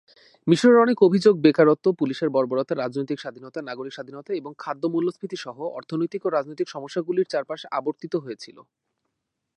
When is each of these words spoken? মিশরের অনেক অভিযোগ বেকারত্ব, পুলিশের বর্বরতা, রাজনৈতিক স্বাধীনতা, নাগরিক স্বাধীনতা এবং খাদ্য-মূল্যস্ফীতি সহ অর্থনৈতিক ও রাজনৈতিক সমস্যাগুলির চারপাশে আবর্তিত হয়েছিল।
মিশরের 0.47 0.77
অনেক 0.77 0.97
অভিযোগ 1.03 1.33
বেকারত্ব, 1.37 1.85
পুলিশের 1.91 2.29
বর্বরতা, 2.29 2.73
রাজনৈতিক 2.75 3.17
স্বাধীনতা, 3.19 3.59
নাগরিক 3.61 3.93
স্বাধীনতা 3.95 4.31
এবং 4.33 4.51
খাদ্য-মূল্যস্ফীতি 4.59 5.37
সহ 5.37 5.57
অর্থনৈতিক 5.77 6.21
ও 6.25 6.29
রাজনৈতিক 6.29 6.67
সমস্যাগুলির 6.69 7.31
চারপাশে 7.33 7.65
আবর্তিত 7.71 8.13
হয়েছিল। 8.15 8.57